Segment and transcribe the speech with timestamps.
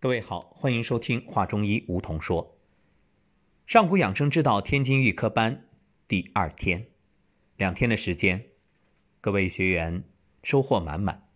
[0.00, 2.56] 各位好，欢迎收听华中医梧桐说。
[3.66, 5.64] 上古养生之道天津预科班
[6.06, 6.86] 第二天，
[7.56, 8.46] 两天的时间，
[9.20, 10.04] 各位学员
[10.44, 11.26] 收获满满，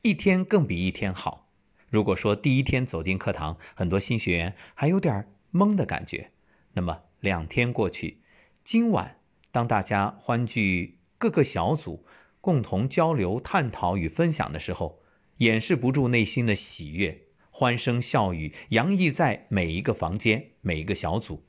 [0.00, 1.50] 一天更比一天好。
[1.90, 6.30] 如果说第一天走进课堂，很多新学员还有点懵的感觉，
[6.72, 8.22] 那么两天过去，
[8.64, 9.20] 今晚
[9.52, 12.06] 当大家欢聚各个小组，
[12.40, 15.02] 共同交流、探讨与分享的时候，
[15.36, 17.25] 掩饰不住内心的喜悦。
[17.58, 21.42] 欢声笑语洋溢在每一个房间、每一个小组。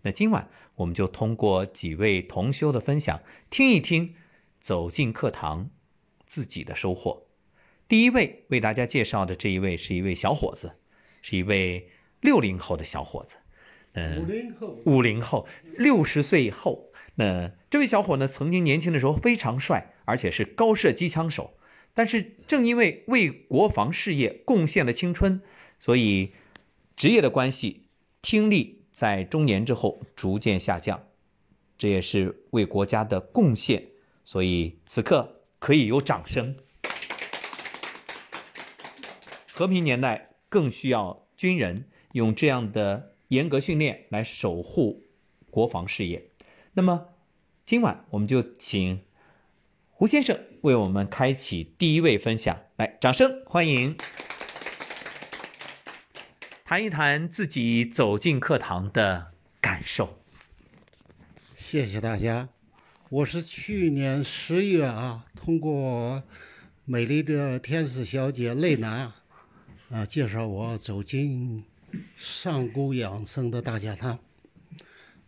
[0.00, 4.16] 那今晚我们就通过几位同修的分享，听一听
[4.60, 5.70] 走进课堂
[6.26, 7.28] 自己的收获。
[7.86, 10.78] 第一位为大家介绍的这一位是一位小伙子，
[11.22, 11.90] 是一位
[12.20, 13.36] 六零后的小伙子。
[13.92, 15.46] 嗯，五零后，五零后，
[15.78, 16.90] 六十岁以后。
[17.14, 21.56] 那这位小伙呢，曾经年轻的时候非常帅，而且是高射机枪手。
[21.94, 25.42] 但是正因为为国防事业贡献了青春，
[25.82, 26.32] 所以
[26.94, 27.88] 职业的关系，
[28.22, 31.08] 听力在中年之后逐渐下降，
[31.76, 33.88] 这也是为国家的贡献，
[34.24, 36.56] 所以此刻可以有掌声。
[39.52, 45.02] 和平年代更需要军人用这样的严格训练来守护
[45.50, 46.30] 国防事业。
[46.74, 47.08] 那么
[47.66, 49.00] 今晚我们就请。
[49.90, 53.96] 胡先生为我们开启第一位分享，来，掌声欢迎！
[56.72, 60.18] 谈一谈自己走进课堂的感受。
[61.54, 62.48] 谢谢大家，
[63.10, 66.22] 我是去年十月啊，通过
[66.86, 69.12] 美丽的天使小姐泪南
[69.90, 71.62] 啊介绍我走进
[72.16, 74.18] 上古养生的大家堂。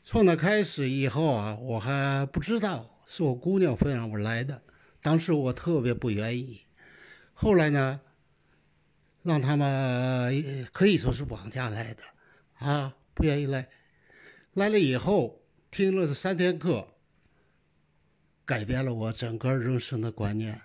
[0.02, 3.02] 从那开始以后啊，我还不知道。
[3.06, 4.62] 是我姑娘非让我来的，
[5.02, 6.62] 当时我特别不愿意。
[7.34, 8.00] 后来呢，
[9.24, 12.02] 让他们可以说是绑架来的，
[12.58, 13.68] 啊，不愿意来。
[14.52, 16.88] 来了以后，听了这三天课，
[18.44, 20.60] 改变了我整个人生的观念。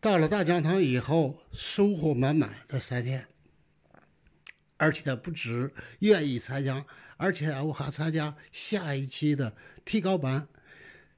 [0.00, 3.26] 到了大讲堂以后，收获满满的三天，
[4.76, 6.84] 而且不止愿意参加，
[7.16, 10.46] 而且我还参加下一期的提高班。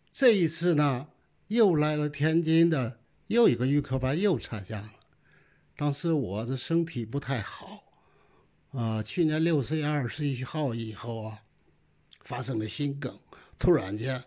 [0.09, 1.09] 这一次呢，
[1.49, 4.91] 又来了天津的又一个预科班，又参加了。
[5.77, 7.85] 当时我的身体不太好，
[8.73, 11.43] 啊，去年六月二十一号以后啊，
[12.25, 13.17] 发生了心梗，
[13.59, 14.25] 突然间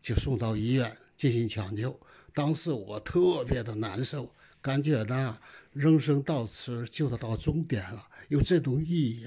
[0.00, 1.98] 就送到医院进行抢救。
[2.32, 5.38] 当时我特别的难受，感觉呢，
[5.72, 9.26] 人生到此就得到终点了，有这种意义，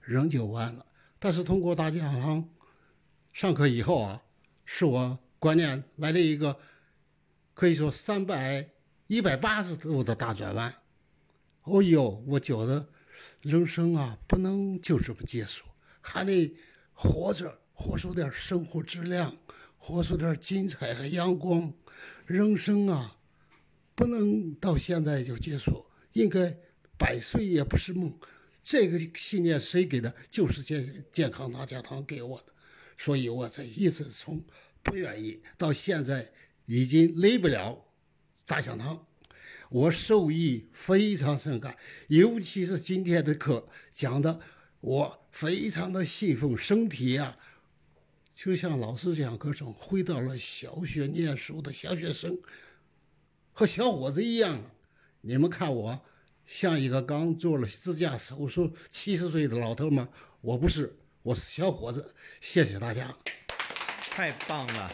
[0.00, 0.86] 人就完了。
[1.18, 2.48] 但是通过大家堂
[3.32, 4.22] 上课以后啊。
[4.64, 6.56] 是我观念来了一个，
[7.52, 8.70] 可以说三百
[9.12, 10.74] 一百八十度的大转弯。
[11.64, 12.88] 哦呦，我觉得
[13.42, 15.66] 人生啊，不能就这么结束，
[16.00, 16.56] 还得
[16.94, 19.36] 活着，活出点生活质量，
[19.76, 21.74] 活出点精彩和阳光。
[22.24, 23.18] 人生啊，
[23.94, 25.84] 不能到现在就结束，
[26.14, 26.56] 应该
[26.96, 28.18] 百岁也不是梦。
[28.64, 30.14] 这个信念谁给的？
[30.30, 32.54] 就是健健康大讲堂给我的。
[32.96, 34.42] 所以我才一直从
[34.82, 36.32] 不愿意到现在
[36.64, 37.84] 已经离不了
[38.52, 39.06] 大讲堂，
[39.70, 41.74] 我受益非常深感，
[42.08, 44.40] 尤其是今天的课讲的，
[44.82, 47.38] 我非常的信奉，身体呀
[48.30, 52.38] 就像老师讲课中回到了小学念书的小学生
[53.54, 54.60] 和小伙子一样。
[55.22, 56.04] 你们看我
[56.44, 60.10] 像一个刚做了支架手术七十岁的老头吗？
[60.42, 60.98] 我不是。
[61.22, 63.16] 我是小伙子，谢谢大家，
[64.10, 64.92] 太棒了！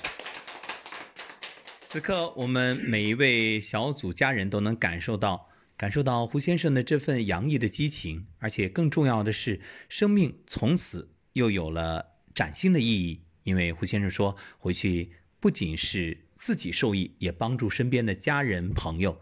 [1.91, 12.05] 此刻我们每一位小组家人都能感受到，感受到胡先生的这份洋溢的激情，而且更重要的是，生命从此又有了
[12.35, 13.23] 崭新的意义。
[13.43, 19.19] 因为胡先生说，回去不仅是自己受益，也帮助身边的家人朋友，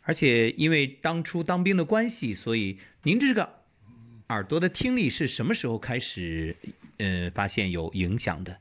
[0.00, 3.56] 而且因为当初当兵的关系，所以您这个。
[4.30, 6.56] 耳朵的听力是什么时候开始，
[6.96, 8.58] 呃，发现有影响的？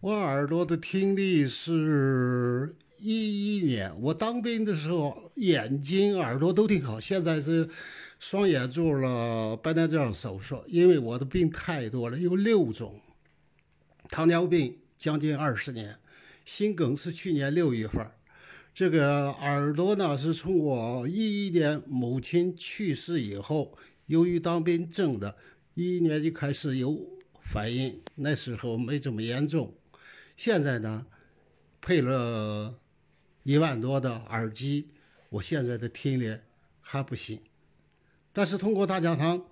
[0.00, 6.98] 我耳朵的听力是一一年，我当兵的时候，眼睛、耳朵都挺好。
[6.98, 7.68] 现在是
[8.18, 12.98] 双眼做了白内障手术，因为我的病太多了，有六种：
[14.08, 15.98] 糖尿病将近二十年，
[16.46, 18.10] 心梗是去年六月份，
[18.72, 23.76] 这个耳朵呢是从我一一年母亲去世以后。
[24.06, 25.36] 由于当兵挣的，
[25.74, 26.98] 一年就开始有
[27.42, 29.74] 反应，那时候没这么严重。
[30.42, 31.04] 现在呢，
[31.82, 32.80] 配了
[33.42, 34.88] 一万多的耳机，
[35.28, 36.34] 我现在的听力
[36.80, 37.42] 还不行。
[38.32, 39.44] 但是通过大讲堂，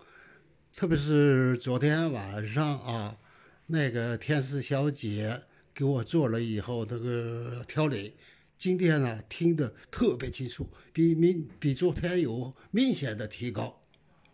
[0.73, 3.19] 特别是昨天晚上啊，
[3.67, 5.43] 那个天使小姐
[5.75, 8.15] 给我做了以后那个调理，
[8.57, 13.83] 今天呢听得特别清楚，比明比昨天有明显的提高。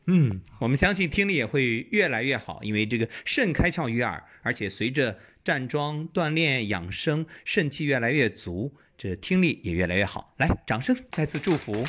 [0.07, 10.35] 嗯，我们相信听力也会越来越好，因为这个肾开窍于耳，而且随着站桩锻炼养生，肾气越来越足，这听力也越来越好。
[10.39, 11.85] 来，掌声再次祝福。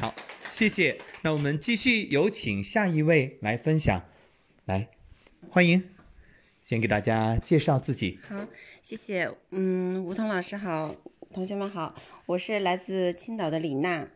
[0.00, 0.14] 好，
[0.50, 1.00] 谢谢。
[1.22, 4.08] 那我们继续有请下一位来分享，
[4.66, 4.88] 来，
[5.50, 5.82] 欢迎，
[6.62, 8.20] 先给大家介绍自己。
[8.28, 8.46] 好，
[8.80, 9.28] 谢谢。
[9.50, 10.94] 嗯，吴彤老师好，
[11.34, 14.08] 同学们好，我是来自青岛的李娜。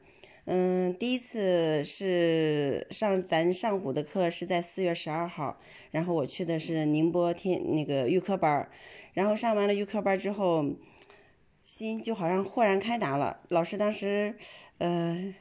[0.49, 5.59] 嗯，第一次是上咱上古的课是在四月十二号，
[5.91, 8.71] 然后我去的是宁波天那个预科班儿，
[9.13, 10.65] 然后上完了预科班之后，
[11.65, 13.41] 心就好像豁然开达了。
[13.49, 14.37] 老师当时，
[14.79, 15.35] 呃，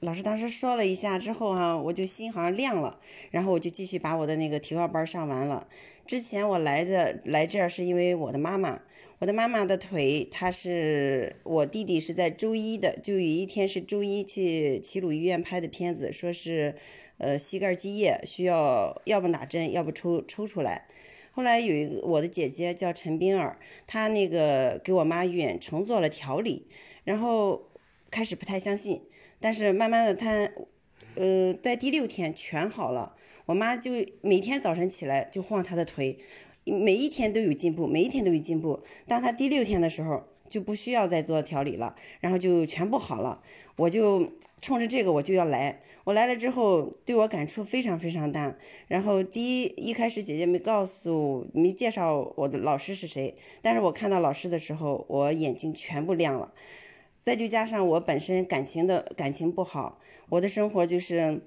[0.00, 2.98] 老师当时说了一下之后哈、我就心好像亮了，
[3.30, 5.68] 然后我就继续把我的那个提高班上完了。
[6.06, 8.80] 之前我来的来这儿是因为我的妈妈。
[9.20, 16.76] 我的妈妈的腿，她是我弟弟是在周一的，就有一天是周一去齐鲁医院拍的片子，说是，
[17.16, 20.86] 呃，膝盖积液，需要要不打针，要不抽抽出来。
[21.32, 26.68] 后来有一个我的姐姐叫陈冰儿，她那个给我妈远程做了调理，
[27.02, 27.68] 然后
[28.12, 29.02] 开始不太相信，
[29.40, 30.48] 但是慢慢的她，
[31.16, 33.16] 呃，在第六天全好了，
[33.46, 36.20] 我妈就每天早晨起来就晃她的腿。
[36.70, 38.80] 每一天都有进步，每一天都有进步。
[39.06, 43.42] 当他第六天的时候，就不需要再做调理了，然后就全部好了。
[43.76, 45.80] 我就冲着这个我就要来。
[46.04, 48.56] 我来了之后，对我感触非常非常大。
[48.86, 56.52] 然后第一一开始姐姐没告诉没介绍我的老师是谁，但是我看到老师的时候，我眼睛全部亮了。
[57.24, 60.00] 再就加上我本身感情的感情不好，
[60.30, 61.42] 我的生活就是。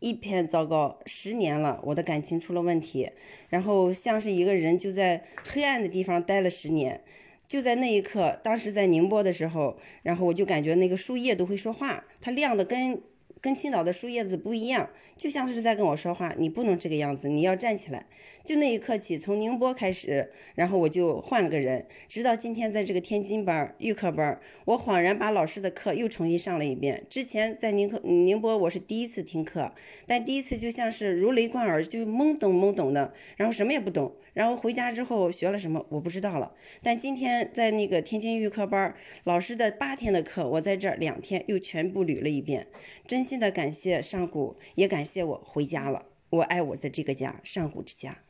[0.00, 3.10] 一片糟糕，十年了，我的感情出了问题，
[3.48, 7.02] 然后像是一个人就在黑暗的地方待了十年，
[7.48, 13.00] 就在那一刻，当时在宁波的时候，然后我就感觉那个树叶都会说话，它亮的跟
[13.40, 18.06] 跟青岛的树叶子不一样，就像是在跟我说话，你不能这个样子，你要站起来。
[18.46, 27.04] 就那一刻起，从宁波开始，然后我就换了个人，直到今天在这个天津班预科班，我恍然把老师的课又重新上了一遍。
[27.10, 29.74] 之前在宁科宁波我是第一次听课，
[30.06, 34.14] 但第一次就像是如雷贯耳，就懵懂懵懂的，然后什么也不懂。
[34.32, 36.52] 然后回家之后学了什么我不知道了。
[36.82, 38.94] 但今天在那个天津预科班，
[39.24, 42.68] 老师的八天的课，我在这两天又全部捋了一遍。
[43.06, 46.06] 真心的感谢上古，也感谢我回家了。
[46.28, 48.25] 我爱我的这个家，上古之家。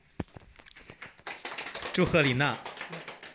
[1.96, 2.54] 祝贺李娜，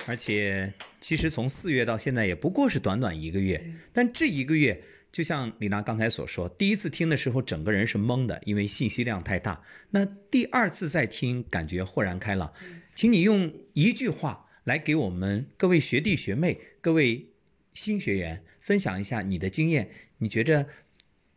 [0.06, 9.64] 而且其实从四月到现在也不过是短短一个月，但这一个月就像李娜刚才所说，第一次听的时候整个人是懵的，因为信息量太大。
[9.90, 12.54] 那第二次再听，感觉豁然开朗。
[12.94, 17.32] 请你用一句话来给我们各位学弟学妹、各位
[17.74, 19.90] 新学员分享一下你的经验。
[20.20, 20.68] 你觉着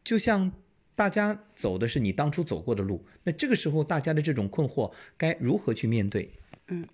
[0.05, 0.53] 就像
[0.94, 6.31] 大家走的是你当初走过的路，那这个时候大家的这种困惑该如何去面对？
[6.69, 6.87] 嗯，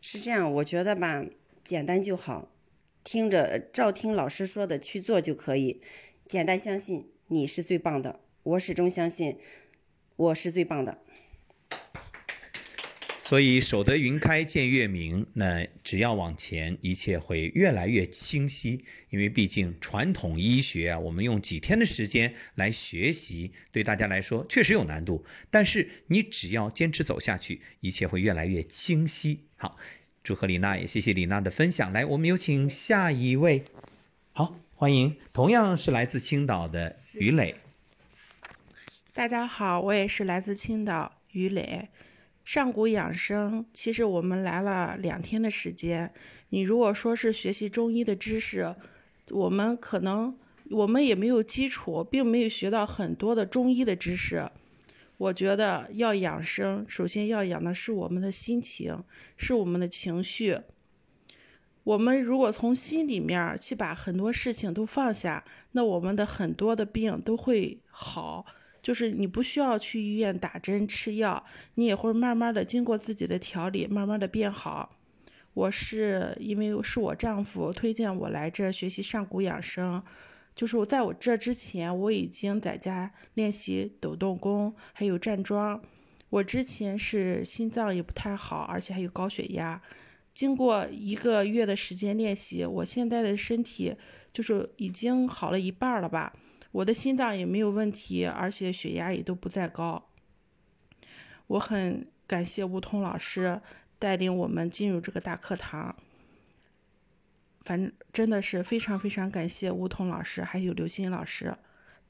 [0.00, 1.24] 是这样，我觉得吧，
[1.62, 2.50] 简单就好，
[3.02, 5.80] 听着照听老师说的去做就可以，
[6.26, 9.38] 简单相信你是最棒的，我始终相信
[10.16, 10.98] 我是最棒的。
[13.26, 18.84] 所以守得云开见月明，那只要往前，一切会越来越清晰。
[19.08, 25.24] 因为毕竟传统医学啊，我们用几天的时间来学习，对大家来说确实有难度。
[25.50, 29.40] 但是你只要坚持走下去，一切会越来越清晰。
[29.56, 29.78] 好，
[30.22, 31.90] 祝贺李娜，也谢谢李娜的分享。
[31.92, 33.64] 来，我们有请下一位。
[34.32, 37.54] 好，欢迎，同样是来自青岛的于磊。
[39.14, 41.88] 大家好，我也是来自青岛于磊。
[42.44, 46.12] 上古养生，其实我们来了两天的时间。
[46.50, 48.74] 你如果说是学习中医的知识，
[49.30, 50.36] 我们可能
[50.70, 54.48] 我们也没有基础，并没有学到很多的中医的知识。
[55.16, 59.02] 我觉得要养生，首先要养的是我们的心情，
[59.36, 60.58] 是我们的情绪。
[61.84, 68.44] 我们如果从心里面去把很多事情都放下，那我们的很多的病都会好。
[68.84, 71.42] 就是你不需要去医院打针吃药，
[71.76, 74.98] 你也会慢慢的经过自己的调理，慢慢的变好。
[75.54, 80.02] 我是因为是我丈夫推荐我来这学习上古养生，
[80.54, 85.80] 就是我在我这之前我已经在家练习抖动功，还有站桩。
[86.28, 89.80] 我之前是心脏也不太好，而且还有高血压。
[90.30, 93.94] 经过一个月的时间练习，我现在的身体
[94.30, 96.34] 就是已经好了一半了吧。
[96.74, 100.10] 我的心脏也没有问题，而且血压也都不再高。
[101.46, 103.60] 我很感谢吴彤老师
[103.96, 105.94] 带领我们进入这个大课堂，
[107.60, 111.56] 反正真的是非常非常感谢吴彤老师，还有刘鑫老师，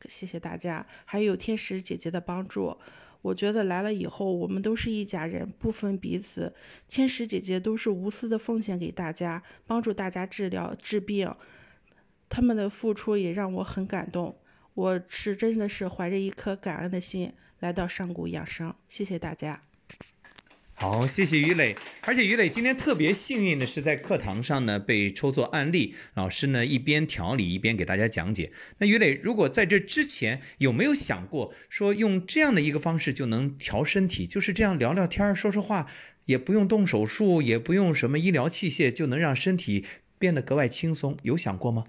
[0.09, 2.75] 谢谢大家，还有天使姐姐的帮助。
[3.21, 6.55] 我觉得来了以后，我们都是一家人，不分彼此。
[6.87, 11.31] 天使姐姐都是无私的奉献给大家，帮助大家治疗治病，
[12.31, 14.39] 他们的付出也让我很感动。
[14.75, 19.63] 我是真的是怀着一颗感恩的心来到上古养生，谢谢大家。
[20.73, 21.77] 好，谢谢于磊。
[22.01, 28.51] 而且于磊今天特别幸运的是，在课堂上呢被抽做案例，老师呢一边调理一边给大家讲解。
[28.79, 35.89] 那于磊，如果在这之前有没有想过说用这样的一个方式就能调身体，就是这样聊聊天说说话，
[36.25, 39.87] 也不用动手术，也不用什么医疗器械，就能让身体
[40.19, 41.85] 变得格外轻松，有想过吗？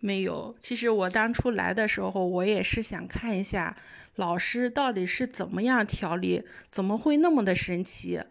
[0.00, 3.74] 没有，其实我当初来的时候，我也是想看一下
[4.16, 8.22] 老师到底是怎么样调理，怎么会那么的神奇？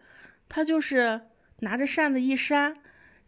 [0.48, 1.22] 他就是
[1.60, 2.76] 拿着扇子一扇，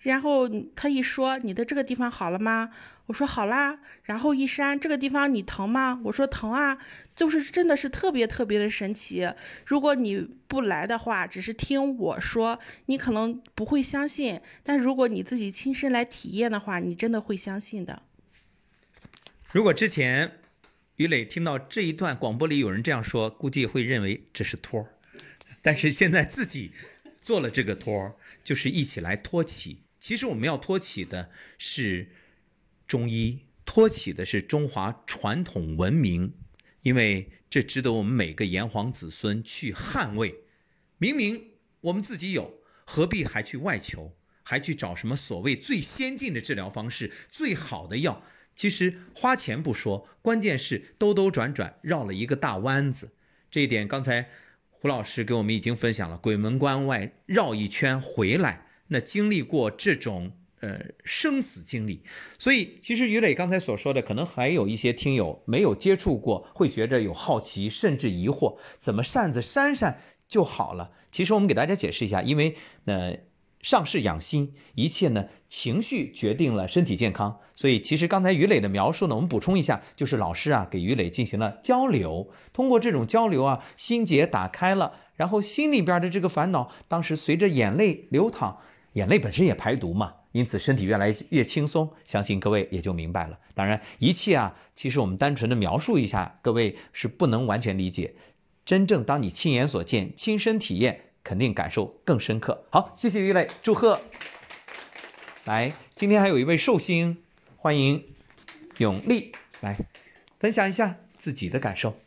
[0.00, 2.70] 然后他一说：“你的这个地方好了吗？”
[3.06, 6.00] 我说：“好啦。”然后一扇，这个地方你疼吗？
[6.04, 6.78] 我说：“疼啊。”
[7.16, 9.28] 就是真的是特别特别的神奇。
[9.66, 18.02] 如果你不来的话，只是听我说，你可能不会相信；但如果你自己亲身来体验的话，你真的会相信的。
[19.50, 20.40] 如果之前
[20.96, 24.98] 于磊听到这一段广播里有人这样说，估计会认为这是托儿。
[25.62, 26.72] 但是现在自己
[27.18, 28.14] 做了这个托儿，
[28.44, 29.84] 就是一起来托起。
[29.98, 32.10] 其实我们要托起的是
[32.86, 36.34] 中医，托起的是中华传统文明，
[36.82, 40.42] 因为这值得我们每个炎黄子孙去捍卫。
[40.98, 48.22] 明明我们自己有，何必还去外求，还去找什么所谓最先进的治疗方式、最好的药？
[48.58, 53.12] 其实花钱不说，关键是兜兜转转绕了一个大弯子。
[53.48, 54.30] 这一点，刚才
[54.68, 62.02] 胡老师给我们已经分享了，鬼门关外绕一圈回来，那经历过这种呃生死经历，
[62.36, 70.90] 所以其实于磊刚才所说的，可能还有一些听友没有接触过，会觉着有好奇，甚至疑惑，怎么扇子扇扇就好了？
[71.12, 73.16] 其实我们给大家解释一下，因为呃。
[73.60, 77.38] 上世养心，一切呢情绪决定了身体健康。
[77.54, 88.58] 所以其实刚才于磊的描述呢，我们补充一下，就是老师啊给于磊进行了交流，通过这种交流啊，心结打开了，然后心里边的这个烦恼，当时随着眼泪流淌，
[88.92, 91.90] 眼泪本身也排毒嘛，因此身体越来越轻松。
[92.04, 93.36] 相信各位也就明白了。
[93.54, 98.14] 当然一切啊，其实我们单纯的描述一下，各位是不能完全理解。
[98.64, 101.06] 真正当你亲眼所见、亲身体验。
[101.22, 102.64] 肯定感受更深刻。
[102.70, 104.00] 好，谢谢于磊，祝贺。
[105.44, 107.22] 来，今天还有一位寿星，
[107.56, 108.06] 欢迎
[108.78, 109.76] 永利来
[110.38, 111.98] 分享一下自己的感受。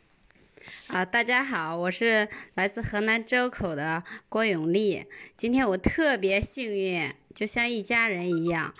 [0.88, 5.04] 啊，大家好，我是来自河南周口的郭永利。
[5.36, 8.74] 今天我特别幸运，就像一家人一样，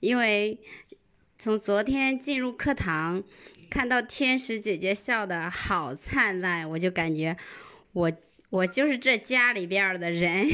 [0.00, 0.58] 因为
[1.38, 3.22] 从昨天进入课堂，
[3.68, 7.36] 看到天使姐姐笑得好灿烂，我就感觉
[7.92, 8.12] 我。
[8.50, 10.46] 我就是这家里边的人，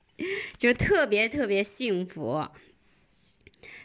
[0.58, 2.48] 就特别特别幸福。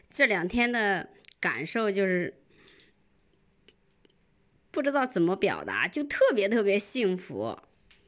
[0.10, 2.34] 这两天的感受就是
[4.72, 7.60] 不知道怎么表达，就特别特别幸福。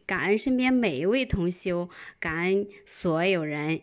[0.06, 3.82] 感恩身边每一位同修，感恩所有人。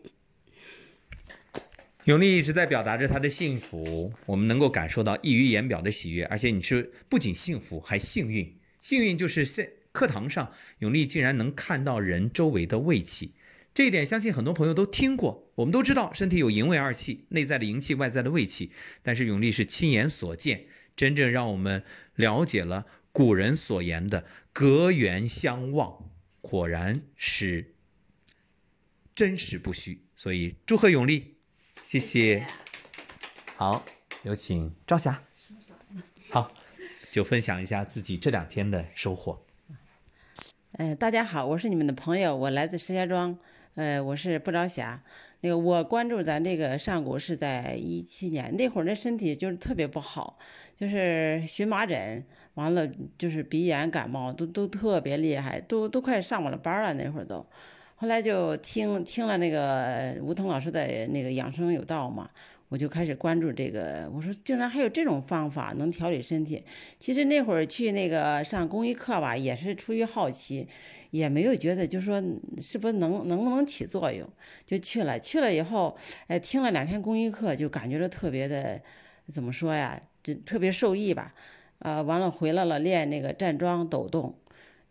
[2.05, 6.25] 永利一直在表达着他的幸福，我们能够感受到溢于言表的喜悦。
[6.27, 8.59] 而且你是不仅幸福，还幸运。
[8.83, 9.73] 幸运就是现。
[9.92, 13.35] 课堂上，永利竟然能看到人周围的胃气，
[13.75, 15.50] 这一点相信很多朋友都听过。
[15.56, 18.73] 我们都知道，身体有营卫二气，内在的营气，外在的胃气。
[19.02, 20.66] 但是永利是亲眼所见，
[20.97, 21.82] 真正让我们
[22.14, 27.75] 了解了古人所言的“隔缘相望”，果然是
[29.14, 30.04] 真实不虚。
[30.14, 31.37] 所以祝贺永利，
[31.82, 32.47] 谢谢。
[33.56, 33.85] 好，
[34.23, 35.23] 有请朝霞。
[36.30, 36.52] 好，
[37.11, 39.44] 就分享一下自己这两天的收获。
[40.80, 43.37] 嗯，大家好，我是你们的朋友，我来自石家庄，
[43.75, 44.99] 呃，我是不着霞。
[45.42, 50.38] 那个我关注咱这个上古是在一七年那会儿，那身体就是特别不好，
[50.78, 57.44] 就是荨麻疹，完了就是鼻炎、感冒都都特别厉害，都都快上不了班了那会儿都。
[57.96, 62.30] 后来就听听了那个吴腾老师的那个养生有道嘛。
[62.71, 66.62] 我就开始关注这个，我说竟然还有这种方法能调理身体。
[67.00, 70.69] 其实那会儿去那个上公益课吧，也是出于好奇，
[71.11, 72.23] 也没有觉得就说
[72.62, 74.25] 是不是能能不能起作用，
[74.65, 75.19] 就去了。
[75.19, 75.97] 去了以后，
[76.29, 78.81] 哎，听了两天公益课，就感觉到特别的，
[79.27, 81.35] 怎么说呀，就特别受益吧。
[81.81, 84.39] 呃，完了回来了练那个站桩抖动，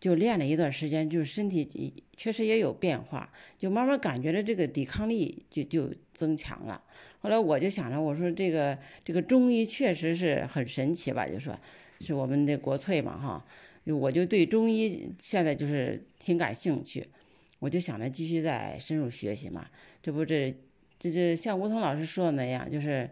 [0.01, 6.83] 就练了一段时间，就身体确实也有变化，就慢慢感觉着这个抵抗力就就增强了。
[7.21, 11.57] 后来我就想着，我说这个这个中医确实是很神奇吧，就说
[11.99, 13.45] 是我们的国粹嘛哈，
[13.85, 17.05] 我就对中医现在就是挺感兴趣，
[17.59, 19.67] 我就想着继续再深入学习嘛。
[20.01, 20.55] 这不这
[20.97, 23.09] 这这像吴桐老师说的那样，就是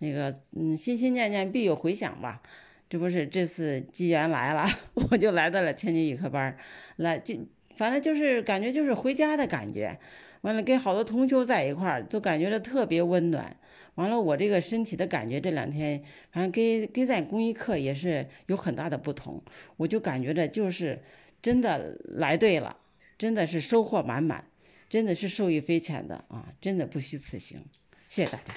[0.00, 2.42] 那个嗯，心心念念必有回响吧。
[2.90, 4.64] 这不是这次机缘来了，
[5.10, 6.56] 我就来到了天津语课班
[6.96, 7.34] 来就
[7.76, 9.98] 反正就是感觉就是回家的感觉。
[10.46, 13.56] 完了跟好多同学在一块儿，都感觉到特别温暖。
[13.96, 16.00] 完了我这个身体的感觉这两天，
[16.30, 19.42] 反正跟跟在公益课也是有很大的不同。
[19.76, 21.02] 我就感觉着就是
[21.42, 22.76] 真的来对了，
[23.18, 24.44] 真的是收获满满，
[24.88, 26.46] 真的是受益匪浅的啊！
[26.60, 27.58] 真的不虚此行，
[28.08, 28.54] 谢谢大家。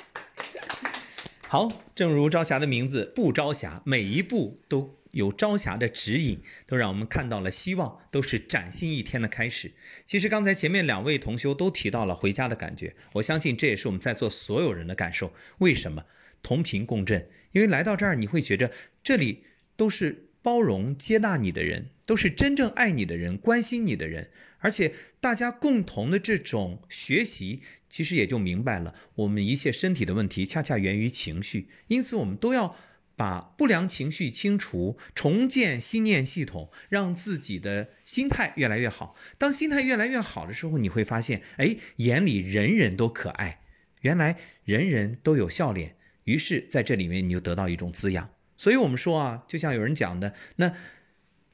[1.47, 9.71] 好，正如朝霞的名字不朝霞，每一步都有朝霞的指引，都让我们看到了希望，都是崭新一天的开始。
[10.05, 15.33] 其实刚才前面两位同修都提到了回家的感觉，我相信这也是我们在座所有人的感受。
[15.59, 16.05] 为什么
[16.43, 17.27] 同频共振？
[17.51, 19.43] 因为来到这儿，你会觉着这里
[19.75, 24.29] 都是包容接纳你的人，都是真正爱你的人，关心你的人。
[24.59, 32.75] 而且大家共同的这种学习，其实也就明白了，我们一切身体的问题恰恰源于情绪，因此我们都要
[33.19, 39.17] 把不良情绪清除，重建心念系统，让自己的心态越来越好。
[39.37, 43.59] 当心态越来越好的时候，你会发现，哎，眼里人人都可爱，
[44.03, 45.97] 原来人人都有笑脸。
[46.23, 48.29] 于是在这里面你就得到一种滋养。
[48.55, 50.71] 所以我们说啊，就像有人讲的，那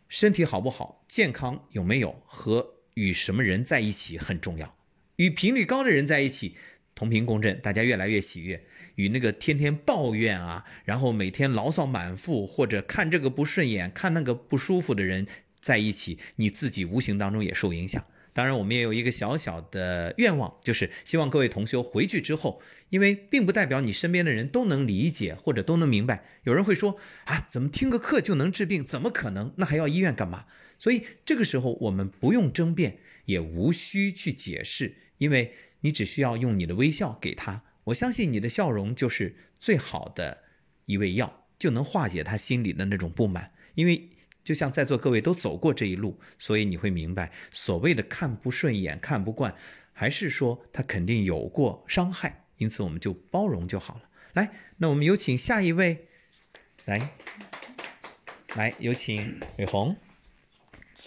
[0.07, 2.75] 身体好不好，健康有没有和。
[2.93, 4.77] 与什么人在一起很重要，
[5.15, 6.55] 与频率高的人在一起，
[6.93, 8.65] 同频共振，大家越来越喜悦。
[8.95, 15.27] 与那个天天抱怨啊，然后每天牢骚满腹，或者看这个不顺眼、看那个不舒服的人
[15.59, 18.03] 在一起，你自己无形当中也受影响。
[18.33, 26.25] 当然，我们也有一个小小的愿望，就是希望各位同修回去之后，因为并不代表你身边的人都能理解或者都能明白。
[26.43, 28.83] 有人会说啊，怎么听个课就能治病？
[28.83, 29.53] 怎么可能？
[29.55, 30.47] 那还要医院干嘛？
[30.77, 37.63] 所以这个时候，我们不用争辩，也无需去解释，因为你只需要用你的微笑给他。
[37.85, 40.43] 我相信你的笑容就是最好的
[40.85, 43.51] 一味药，就能化解他心里的那种不满。
[43.75, 44.09] 因为
[44.43, 49.55] 就像在座各位都走过这一路，所以你会明白，所谓的看不顺眼、看不惯，
[49.93, 54.01] 还是说他肯定有过伤害，因此我们就包容就好了。
[54.33, 56.07] 来，那我们有请下一位，
[56.85, 57.11] 来，
[58.55, 59.95] 来有请伟红。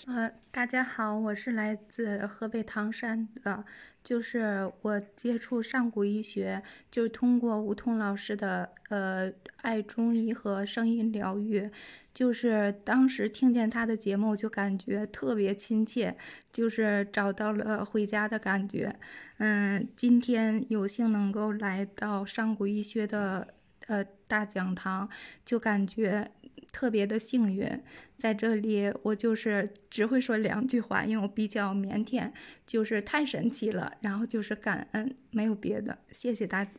[0.06, 3.64] 呃，大家好，我是来自河北唐山的，
[4.02, 9.30] 就是我接触上古医学，就是通过吴桐老师的呃
[9.62, 11.68] 爱中医和声音疗愈，
[12.14, 16.16] 就是当时听见他的节目就感觉特别亲切，
[16.52, 18.94] 就是找到了回家的感觉。
[19.38, 23.48] 嗯，今天有幸能够来到上古医学的
[23.88, 25.10] 呃大讲堂，
[25.44, 26.30] 就感觉。
[26.70, 27.68] 特别的幸运，
[28.16, 32.30] 在这里我就是只会说两句话，因为我比较腼腆，
[32.66, 36.70] 就是太神奇了，然后就是感恩，没有别的，谢谢大家。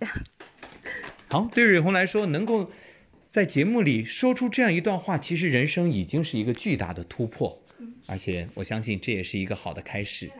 [1.28, 2.72] 好，对瑞红来说，能够
[3.28, 7.62] 在节目里说出这样一段话，其实人生已经是一个巨大的突破，
[8.08, 10.32] 而且我相信这也是一个好的开始，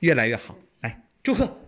[0.00, 0.58] 越来越好。
[0.80, 1.58] 来，祝贺！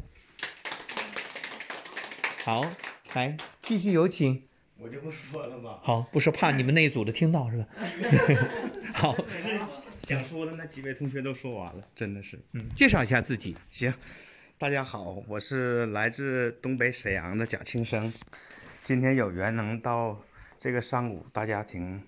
[2.44, 2.70] 好，
[3.14, 4.49] 来继续有请。
[4.82, 5.78] 我就不说了吧。
[5.82, 7.66] 好，不说怕你们那一组的听到是吧？
[8.94, 9.14] 好，
[10.00, 12.40] 想说的那几位同学都说完了，真的是。
[12.52, 13.54] 嗯，介绍一下自己。
[13.68, 13.92] 行，
[14.58, 18.10] 大家好，我是来自东北沈阳的蒋庆生，
[18.82, 20.18] 今天有缘能到
[20.58, 22.02] 这个山谷大家庭，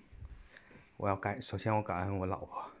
[0.97, 2.71] 我要感，首先我感恩我老婆。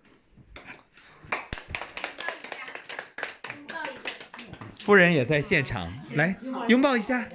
[4.79, 6.35] 夫人也在现场，来
[6.67, 7.29] 拥抱一下。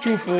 [0.00, 0.32] 祝福。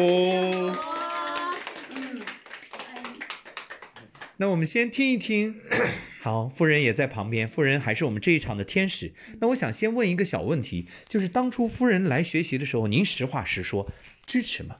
[4.37, 5.61] 那我们先听一听。
[6.23, 7.47] 好，夫人也在旁边。
[7.47, 9.13] 夫人还是我们这一场的天使。
[9.41, 13.91] 那我想先问一个小问题，就是当初夫人来学习的时候，您实话实说，
[14.25, 14.77] 支持吗？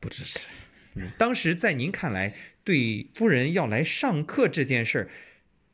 [0.00, 0.40] 不支持。
[0.94, 2.34] 嗯，当时在您看来，
[2.64, 5.08] 对夫人要来上课这件事儿，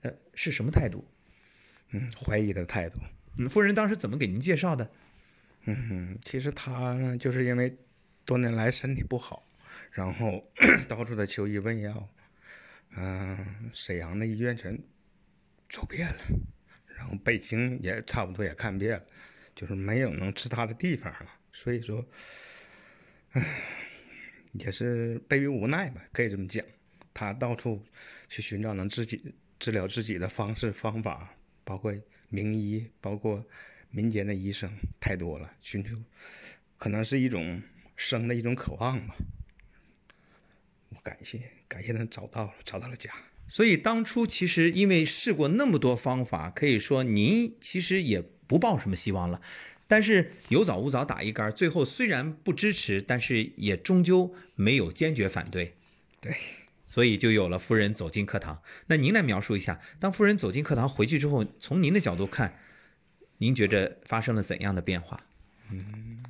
[0.02, 1.06] 呃，是什么态度？
[1.92, 2.98] 嗯，怀疑的态度。
[3.38, 4.90] 嗯，夫人当时怎么给您介绍的？
[5.64, 7.74] 嗯，其实她就是因为。
[8.24, 9.46] 多年来身体不好，
[9.90, 10.42] 然后
[10.88, 12.08] 到处的求医问药，
[12.96, 14.78] 嗯，沈阳的医院全
[15.68, 16.20] 走遍了，
[16.96, 19.06] 然后北京也差不多也看遍了，
[19.54, 21.32] 就是没有能治他的地方了。
[21.52, 22.04] 所以说，
[23.32, 23.42] 唉，
[24.52, 26.64] 也是被逼无奈吧，可以这么讲。
[27.14, 27.84] 他到处
[28.28, 31.92] 去寻找能自己治疗自己的方式方法，包括
[32.30, 33.44] 名医，包括
[33.90, 35.52] 民间的医生，太多了。
[35.60, 35.94] 寻求
[36.78, 37.62] 可能是一种
[38.02, 39.14] 生的一种渴望吧。
[40.90, 43.10] 我感谢感谢他找到了找到了家。
[43.48, 49.40] 所以当初其实因为试过那么多方法，可以说您其实也不抱什么希望了。
[49.86, 55.74] 但是有早无早打一杆，最后虽然不支持，但是也终究没有坚决反对。
[56.20, 56.34] 对，
[56.86, 58.62] 所以就有了夫人走进课堂。
[58.86, 62.58] 那您来描述一下，当夫人走进课堂回去之后，从您的角度看，
[63.38, 65.20] 您觉着发生了怎样的变化？
[65.70, 66.21] 嗯，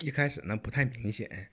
[0.00, 1.48] 一开始呢不太明显，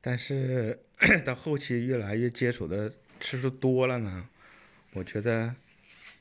[0.00, 0.80] 但是
[1.24, 4.28] 到后期越来越接触的次数多了呢，
[4.92, 5.54] 我觉得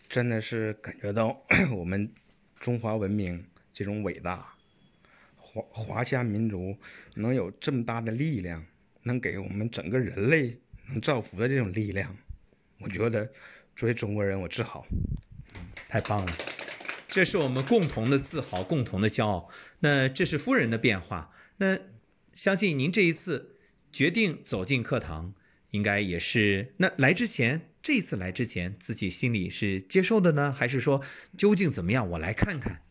[0.07, 1.45] 真的是感觉到
[1.75, 2.11] 我们
[2.59, 4.55] 中华文明这种伟大，
[5.35, 6.77] 华华夏民族
[7.15, 8.65] 能有这么大的力量。
[9.07, 12.17] 能给我们整个人类能造福的这种力量，
[12.79, 13.31] 我觉得
[13.75, 14.83] 作为中国人，我自豪。
[15.87, 16.33] 太棒了，
[17.07, 19.47] 这是我们共同的自豪，共同的骄傲。
[19.79, 21.33] 那这是夫人的变化。
[21.57, 21.79] 那
[22.33, 23.55] 相信您这一次
[23.91, 25.33] 决定走进课堂，
[25.71, 31.03] 应该也是那来之前，这一次来之前，自己心里是接受的呢，还是说
[31.37, 32.09] 究竟怎么样？
[32.11, 32.81] 我来看看。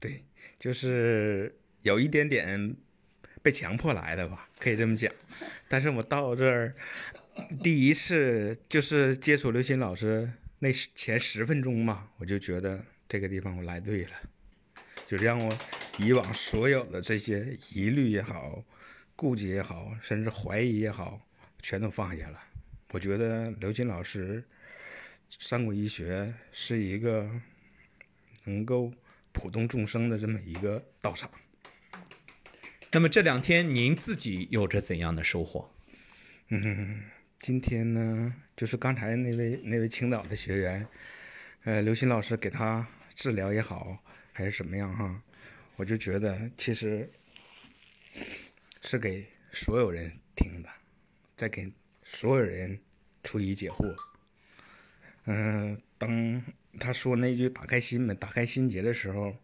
[0.00, 0.24] 对，
[0.58, 2.76] 就是有一点点。
[3.40, 5.10] 被强迫来的吧，可以这么讲。
[5.68, 6.74] 但是我到这儿
[7.62, 14.10] 第一次就是接触刘鑫老师那前十分钟嘛，我就觉得这个地方我来对了，
[15.08, 15.58] 就让我
[15.96, 18.62] 以往所有的这些疑虑也好、
[19.16, 21.18] 顾忌也好，甚至怀疑也好，
[21.60, 22.38] 全都放下了。
[22.90, 24.44] 我觉得刘金老师
[25.30, 27.26] 三国医学是一个
[28.44, 28.92] 能够
[29.32, 31.30] 普度众生的这么一个道场。
[32.92, 35.70] 那么这两天您自己有着怎样的收获？
[36.48, 37.00] 嗯，
[37.38, 40.86] 今天呢，就是刚才那位那位青岛的学员，
[41.64, 43.98] 呃，刘鑫老师给他治疗也好，
[44.38, 45.20] 还是什么样哈，
[45.74, 47.10] 我就觉得其实
[48.82, 50.68] 是给所有人听的，
[51.36, 51.68] 在给
[52.04, 52.78] 所有人
[53.24, 53.96] 出于解惑。
[55.24, 56.40] 嗯，当
[56.78, 59.34] 他说那句“打开心门，打开心结”的时候，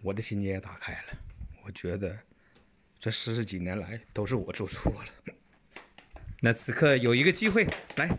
[0.00, 1.18] 我的心结也打开了，
[1.64, 2.16] 我觉得。
[3.00, 5.34] 这十几年来都是我做错了。
[6.40, 7.66] 那此刻有一个机会
[7.96, 8.16] 来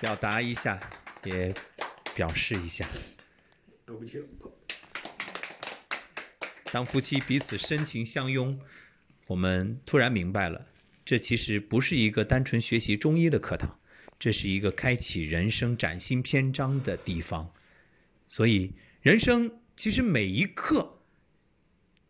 [0.00, 0.80] 表达一下，
[1.24, 1.52] 也
[2.14, 2.86] 表示一下。
[3.84, 4.24] 对不起，
[6.72, 8.58] 当夫妻彼此深情相拥，
[9.28, 10.66] 我们突然明白了，
[11.04, 13.78] 这其实不是一个单纯学习中医的课堂，
[14.18, 17.52] 这是一个开启人生崭新篇章的地方。
[18.28, 20.98] 所以，人生其实每一刻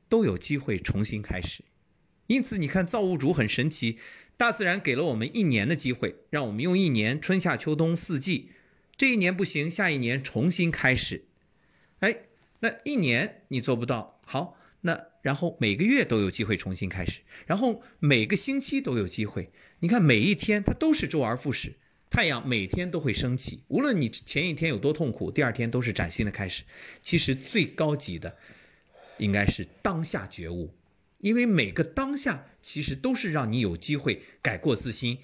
[0.09, 1.63] 都有机会重新开始。
[2.27, 3.99] 因此，你看造物主很神奇，
[4.37, 8.51] 大自然给了我们一年的机会，让我们用一年春夏秋冬四季，
[8.97, 11.27] 这一年不行，下一年重新开始。
[12.01, 12.23] 哎，
[12.61, 19.53] 那一年你做不到，好，那然后每个月都有机会重新开始，然后每个星期都有机会。
[19.79, 21.77] 你看每一天它都是周而复始，
[22.11, 26.65] 太阳每天都会升起，无论你前一天有多痛苦，第二天都是崭新的开始。
[27.01, 28.37] 其实最高级的，
[29.19, 30.75] 应该是当下觉悟。
[31.21, 35.19] 因为每个当下其实都是让你有机会改过自新、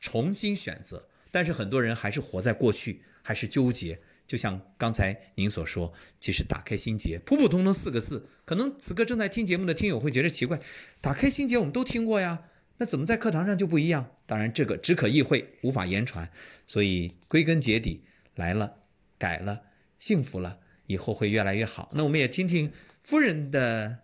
[0.00, 4.00] 重新选择，但是很多人还是活在过去，还是纠结。
[4.28, 10.60] 就像刚才您所说，其实打开心结，普普通通四个字，可能此刻正在听节目的听友会觉得奇怪。
[11.00, 12.44] 打开心结我们都听过呀，
[12.76, 14.16] 那怎么在课堂上就不一样？
[14.26, 16.30] 当然，这个只可意会，无法言传。
[16.66, 18.80] 所以归根结底，来了，
[19.16, 19.62] 改了，
[19.98, 21.90] 幸福了，以后会越来越好。
[21.94, 24.00] 那我们也听听夫人的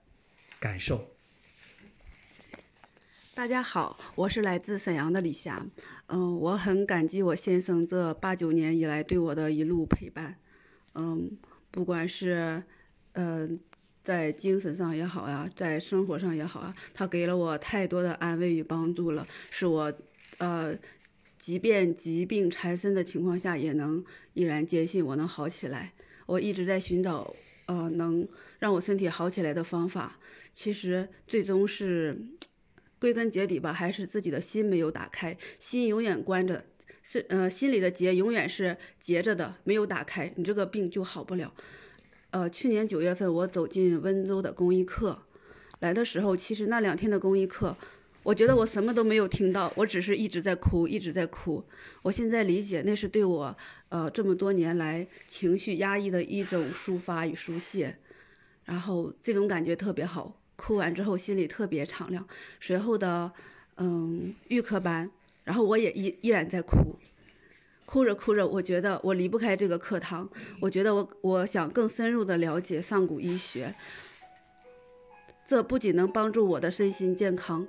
[0.58, 1.13] 感受。
[3.34, 5.66] 大家好，我是来自沈阳的李霞。
[6.06, 10.38] 嗯，我很感激我先生这八九年以来对我的一路陪伴。
[10.94, 11.36] 嗯，
[11.72, 12.62] 不管是
[13.14, 13.58] 嗯
[14.02, 19.92] 在精神上也好呀，在生活上也好啊，他给了我太多的安慰与帮助了，使我
[20.38, 20.72] 呃
[21.36, 25.92] 即便疾病缠身的情况下，也能依然坚信我能好起来。
[26.26, 27.34] 我一直在寻找
[27.66, 28.26] 呃能
[28.60, 30.20] 让我身体好起来的方法，
[30.52, 32.16] 其实最终是。
[33.04, 36.64] 归根结底吧，还是自己的心没有打开，心永远关着，
[37.02, 41.52] 是呃心里的结永远是结着的，没有打开，你这个病就好不了。
[42.30, 45.26] 呃，去年九月份我走进温州的公益课，
[45.80, 47.76] 来的时候，其实那两天的公益课，
[48.22, 51.62] 我觉得我什么都没有听到，我只是一直在哭，一直在哭。
[52.04, 53.54] 我现在理解，那是对我
[53.90, 57.98] 呃这么多年来情绪压抑的一种抒发与疏泄，
[58.64, 60.40] 然后这种感觉特别好。
[60.56, 62.26] 哭完之后，心里特别敞亮。
[62.60, 63.32] 随后的，
[63.76, 65.10] 嗯，预科班
[65.44, 66.96] 然后我也依依然在哭，
[67.84, 70.28] 哭着哭着，我觉得我离不开这个课堂，
[70.60, 73.74] 我觉得我我想更深入的了解上古医学，
[75.44, 77.66] 这不仅能帮助我的身心健康，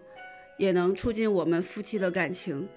[0.58, 2.70] 也能促进我们夫妻的感情。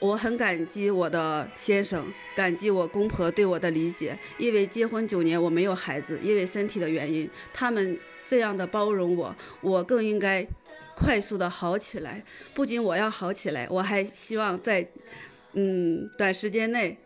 [0.00, 4.18] 我很感激我的先生，感激我公婆对我的理解。
[4.36, 10.46] 因为结婚九年我没有孩子，因为身体的原因，他们这样的包容我，我更应该
[10.94, 12.22] 快速的好起来。
[12.54, 14.86] 不仅我要好起来，我还希望在
[15.52, 16.98] 嗯短时间内，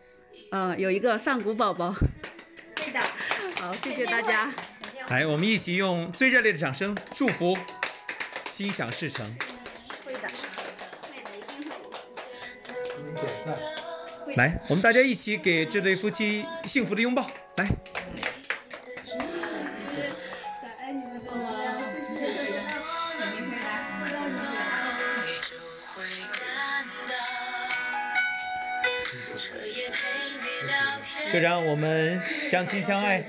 [0.51, 1.93] 呃有一个上古宝宝。
[2.75, 2.99] 对的，
[3.55, 4.53] 好，谢谢大家。
[5.09, 7.57] 来，我们一起用最热烈的掌声祝福，
[8.49, 9.25] 心想事成。
[10.05, 10.29] 会的。
[14.35, 17.31] 来，我们大家一起给这对夫妻幸福的拥抱。
[17.55, 17.67] 来，
[31.37, 33.23] 就让我们相亲相爱，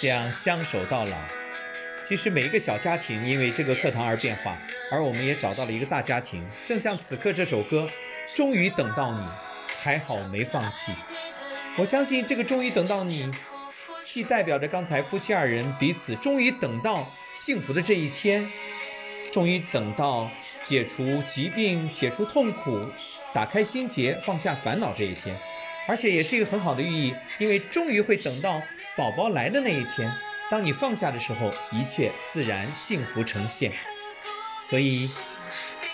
[0.00, 1.16] 这样相守到老。
[2.04, 4.58] 其实每一个小家庭因为这个课堂而变化，
[4.90, 6.44] 而我们也找到了一个大家庭。
[6.64, 7.88] 正像此刻这首歌，
[8.34, 9.24] 终于等到你，
[9.80, 10.90] 还好没放弃。
[11.78, 13.30] 我相信这个终于等到你，
[14.04, 18.50] 既代表着刚才夫妻二人彼此终于等到幸福的这一天，
[19.32, 20.28] 终于等到
[20.64, 22.84] 解除疾病、解除痛苦、
[23.32, 25.38] 打开心结、放下烦恼这一天，
[25.86, 28.60] 而且也是一个很好的寓意，因为终于会等到
[28.96, 30.10] 宝宝来的那一天。
[30.50, 33.72] 当你放下的时候，一切自然幸福呈现。
[34.64, 35.10] 所以，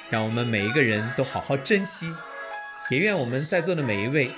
[0.09, 2.07] 让我们每一个人都好好珍惜，
[2.91, 4.31] 也愿我们在座的每一位，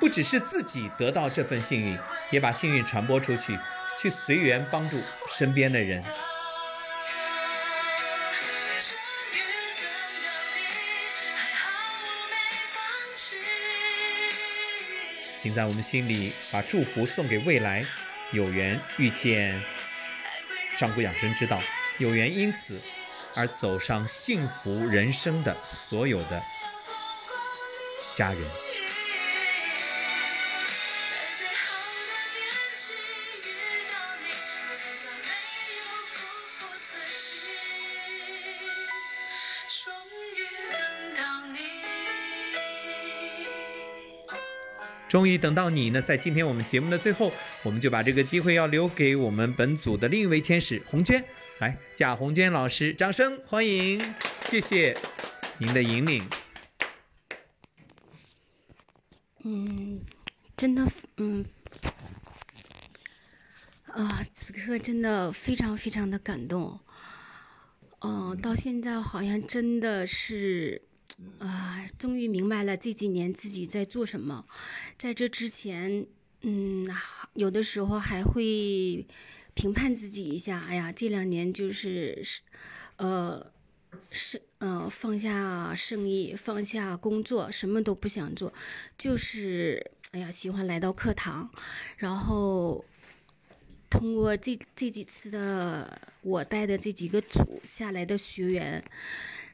[0.00, 1.98] 不只是自己得到这份幸运，
[2.30, 3.58] 也把幸运传播出去，
[3.98, 6.02] 去随缘帮助身边的人。
[15.44, 17.84] 请在我们心里把祝福送给未来，
[18.32, 19.62] 有缘遇见
[20.78, 21.60] 上古养生之道，
[21.98, 22.82] 有缘因此
[23.34, 26.42] 而走上幸福人生的所有的
[28.14, 28.63] 家人。
[45.14, 51.24] 终于等到你呢，在今天我们节目的最后，我们就把这个机会要留给我们本组的另一位天使红娟，
[51.60, 54.04] 来，贾红娟老师，掌声欢迎，
[54.40, 54.92] 谢谢
[55.58, 56.28] 您的引领。
[59.44, 60.00] 嗯，
[60.56, 60.84] 真的，
[61.18, 61.44] 嗯，
[63.86, 66.80] 啊，此刻真的非常非常的感动。
[68.00, 70.82] 嗯、到现在好像真的是，
[71.38, 74.44] 啊，终于明白了这几年自己在做什么。
[74.98, 76.06] 在这之前，
[76.42, 76.86] 嗯，
[77.34, 79.06] 有的时候还会
[79.54, 80.60] 评判自己一下。
[80.60, 82.40] 哎呀，这两年就是是，
[82.96, 83.52] 呃，
[84.10, 88.52] 是呃，放下生意，放下工作，什么都不想做，
[88.98, 91.48] 就是哎呀，喜欢来到课堂，
[91.96, 92.84] 然后
[93.88, 98.82] 通过这这几次的我带的这几个组下来的学员。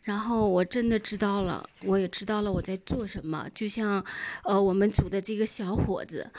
[0.02, 3.46] 然后我真的知道了，我也知道了我在做什么。
[3.54, 4.02] 就像，
[4.44, 6.30] 呃，我们组的这个小伙子，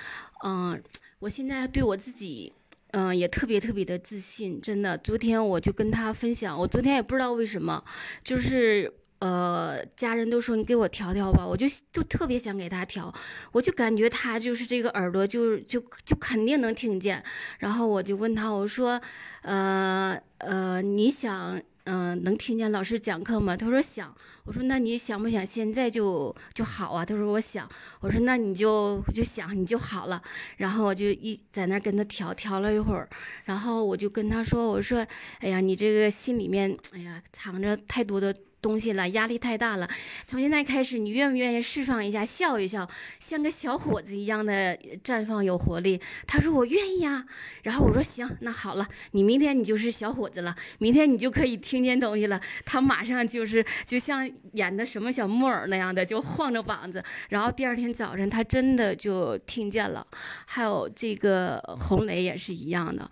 [0.43, 0.81] 嗯、
[1.19, 2.51] 我现在对我自己，
[2.91, 4.59] 嗯、也特别特别的自信。
[4.59, 7.83] 真的，昨天我就跟他分享，我昨天也不知道为什么，
[8.23, 13.13] 就是呃，家人都说你给我调调吧，我就就特别想给他调，
[13.51, 17.23] 我就感觉他就是这个耳朵就就就肯定能听见。
[17.59, 18.99] 然后我就问他，我说，
[19.43, 21.61] 呃呃，你想？
[21.85, 23.55] 嗯、能听见老师讲课吗？
[23.57, 24.15] 他说想。
[24.43, 27.05] 我说那你想不想现在就就好啊？
[27.05, 27.69] 他说我想。
[27.99, 30.21] 我说那你就就想你就好了。
[30.57, 33.07] 然后我就一在那跟他调调了一会儿，
[33.45, 35.05] 然后我就跟他说，我说
[35.39, 38.35] 哎呀，你这个心里面哎呀藏着太多的。
[38.61, 39.89] 东西了，压力太大了。
[40.25, 42.87] 从现在开始，你愿不愿意释放一下，笑一笑，
[43.19, 45.99] 像个小伙子一样的绽放有活力？
[46.27, 47.25] 他说我愿意呀。
[47.63, 52.39] 然后我说行，那好了，你明天你就是小伙子了，明天你就可以听见东西了。
[52.63, 57.03] 他马上就是就像演的什么小木偶那样的，就晃着膀子。
[57.29, 60.05] 然后第二天早晨，他真的就听见了。
[60.45, 63.09] 还有这个洪雷也是一样的，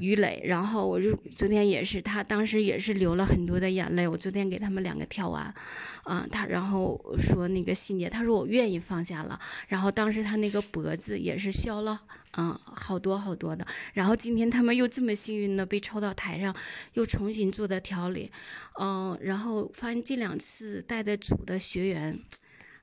[0.00, 0.42] 于磊。
[0.44, 4.06] 然后我就昨天也是，他当时也是流了很多的眼泪。
[4.06, 4.81] 我昨天给他们。
[4.82, 5.54] 两个跳完，
[6.04, 12.00] 嗯，他然后说那个心结，他说我愿意放下了，然后当时他那个脖子也是消了，
[12.36, 16.54] 嗯，好多好多的，然后今天他们又这么幸运的被抽到台上，
[16.94, 18.30] 又重新做的调理，
[18.80, 22.20] 嗯，然后发现这两次带的组的学员。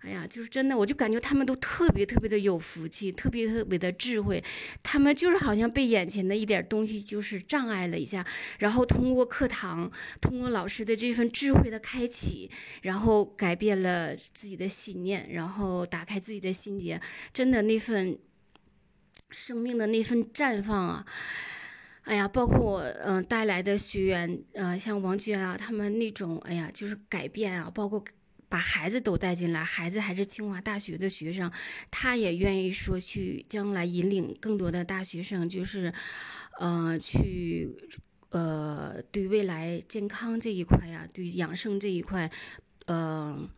[0.02, 4.42] 哎呀，就是真的，我就感觉他们都特别特别的有福气，特别特别的智慧。
[4.82, 8.26] 他们就是好像被眼前的一点东西就是障碍了一下，
[8.60, 12.50] 然后通过课堂，通过老师的这份智慧的开启，
[12.82, 17.02] 然后改变了自己的信念，然后打开自己的心结。
[17.34, 18.18] 真的那份
[19.32, 21.06] 生命的那份绽放啊！
[22.04, 28.02] 哎呀，包括我嗯带来的学员，呃，像王娟啊，他们那种哎呀，就是改变啊，包括。
[28.50, 31.50] 把孩子都带进来，孩子还是清华大学的学生，
[31.90, 35.94] 他也愿意说去将来引领更多的大学生，就是，
[36.60, 37.70] 呃，去，
[38.32, 42.30] 呃，对未来健康这一块呀，对养生这一块，
[42.88, 43.50] 呃。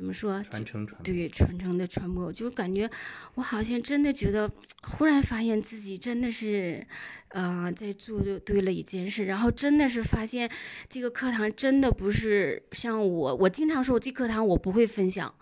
[0.00, 0.42] 怎么说？
[0.44, 2.90] 传承传对传承的传播，就感觉
[3.34, 4.50] 我好像真的觉得，
[4.82, 6.86] 忽然发现自己真的是，
[7.28, 10.50] 呃，在做对了一件事，然后真的是发现
[10.88, 15.34] 这个课堂真的不是像我，我经常说，我这课堂我不会分享，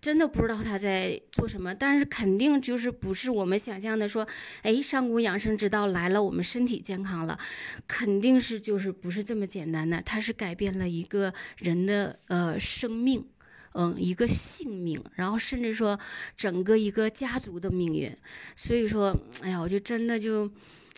[0.00, 4.26] 真的不知道他在做什么，但是肯定就是不是我们想象的说，
[4.62, 7.38] 哎，上古养生之道来了，我们身体健康了，
[7.86, 13.24] 肯定是就是不是这么简单的，它是改变了一个人的呃生命。
[13.74, 15.98] 嗯，一个性命，然后甚至说
[16.36, 18.14] 整个一个家族的命运，
[18.54, 20.50] 所以说，哎呀，我就真的就，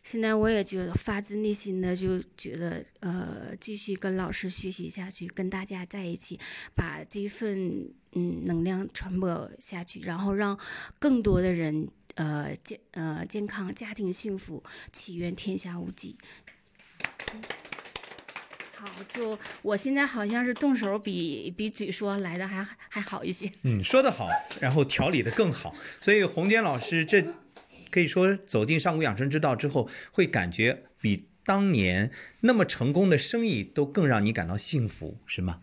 [0.03, 6.39] 现在我也觉得发自内心的就觉得，呃，继续跟老师学习下去，跟大家在一起，
[6.75, 10.59] 把这份嗯能量传播下去，然后让
[10.99, 16.17] 更多的人呃健呃健康，家庭幸福，祈愿天下无疾
[19.09, 23.51] 就我现在好像是动手比比嘴说来的还还好一些。
[23.63, 24.29] 嗯，说得好，
[24.61, 25.75] 然后调理的更好。
[26.01, 27.25] 所以红娟老师这
[27.91, 35.61] 可以说走进上古养生之道之后，会感觉比当年那么成功的生意都更让你感到幸福，是吗？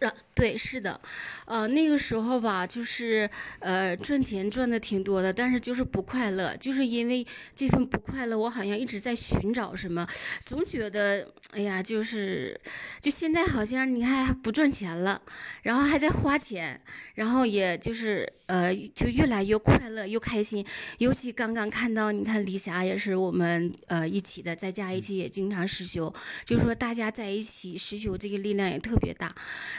[0.00, 1.00] 啊对是的，
[1.46, 3.28] 呃那个时候吧，就是
[3.60, 10.06] 呃赚钱赚的挺多的，但是就是不快乐，就是因为这份不快乐，我好像一直在寻找什么，
[10.44, 12.60] 总觉得哎呀，就是
[13.00, 15.22] 就现在好像你看不赚钱了，
[15.62, 16.78] 然后还在花钱，
[17.14, 20.64] 然后也就是呃就越来越快乐又开心，
[20.98, 26.12] 尤其刚刚看到你看李霞也是我们呃一起的，在家一起也经常实修，
[26.44, 29.34] 就是说大家在一起实修这个力量也特别大。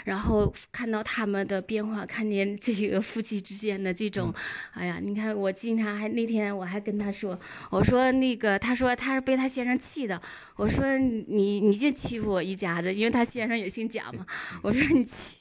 [0.06, 4.34] 然后看到他们的变化，看见这个夫妻之间的这种，
[4.74, 10.22] 哎呀，你看我经常还那天我还跟他说，我说那个他说他是被他先生气的，
[10.56, 14.26] 我说你你就欺负我一家子，因为他先生也姓贾嘛，
[14.62, 15.38] 我说你欺。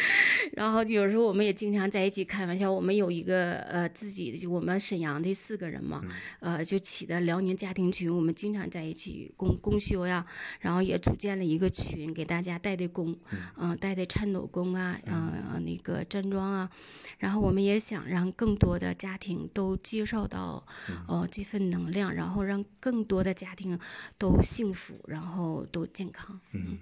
[0.52, 2.70] 然后有时候我们也经常在一起开玩笑。
[2.70, 6.02] 我们有一个呃自己的，就我们沈阳的四个人嘛，
[6.40, 8.14] 呃就起的辽宁家庭群。
[8.14, 10.24] 我们经常在一起公公休呀，
[10.60, 13.16] 然后也组建了一个群，给大家带的工，
[13.56, 16.70] 嗯带的颤抖工啊，嗯那个站桩啊。
[17.18, 20.64] 然后我们也想让更多的家庭都接受到
[21.08, 23.78] 呃这份能量，然后让更多的家庭
[24.18, 26.38] 都幸福，然后都健康。
[26.52, 26.78] 嗯。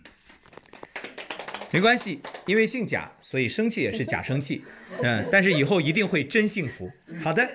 [1.75, 4.63] 没关系，因为姓贾，所以生气也是假生气，
[5.03, 6.89] 嗯，但是以后一定会真幸福。
[7.21, 7.51] 好的，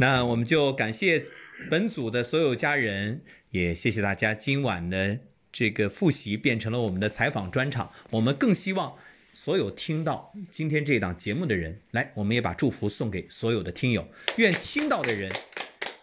[0.00, 1.24] 那我们就感谢
[1.70, 5.16] 本组的所有家人，也谢谢大家今晚的
[5.52, 7.92] 这个复习变成了我们的采访专场。
[8.10, 8.96] 我们更希望
[9.32, 15.30] 所有听到今天这档节目的人，来，我们也把祝福送给所有的听友，愿听到的人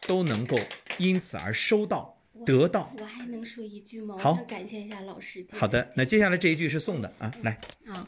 [0.07, 0.57] 都能够
[0.97, 2.16] 因此而收到。
[2.47, 4.15] 得到，我还能说一句吗？
[4.17, 5.45] 好，感谢一下老师。
[5.53, 7.57] 好的，那接下来这一句是送的啊，来。
[7.87, 8.07] 啊，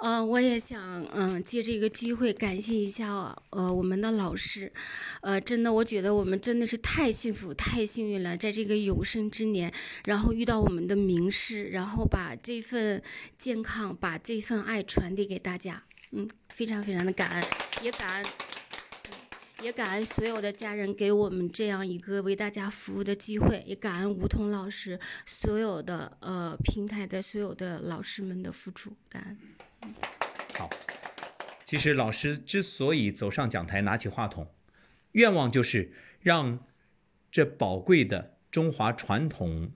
[0.00, 4.72] 呃，我也想嗯借这个机会感谢一下呃我们的老师，
[5.22, 9.72] 呃，真的我觉得我们真的是太幸福太幸运了，在这个有生之年，
[10.06, 13.02] 然后遇到我们的名师，然后把这份
[13.36, 17.44] 健康，把这份爱传递给大家，嗯，非常非常的感恩，
[17.82, 18.26] 也感恩。
[19.60, 29.92] 也感恩所有的家人给我们这样一个为大家服务的机会，也感恩吴桐老师所有的呃平台的所有的老师们的付出，感恩。
[30.54, 30.70] 好，
[31.64, 34.46] 其实老师之所以走上讲台，拿起话筒，
[35.12, 35.90] 愿望就是
[36.20, 36.64] 让
[37.32, 39.72] 这宝贵的中华传统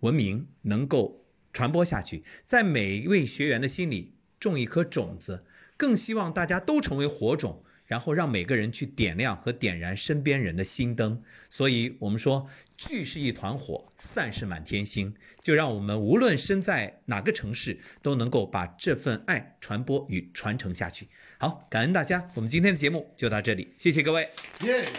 [0.00, 5.44] 文明能够传播下去，在每一位学员的心里种一颗种子，
[5.76, 7.62] 更希望大家都成为火种。
[7.88, 11.20] 然后让每个人去点亮和点燃身边人的心灯。
[11.48, 15.12] 所以，我们说聚是一团火，散是满天星。
[15.40, 21.08] 就让我们无论身在哪个城市，都能够把这份爱传播与传承下去。
[21.38, 24.30] 好，感恩大家，我们今天的节目就到这里，谢谢各位。
[24.62, 24.84] 耶。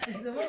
[0.22, 0.42] 怎么？